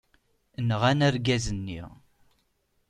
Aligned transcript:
Nɣan 0.67 0.99
argaz-nni. 1.07 1.81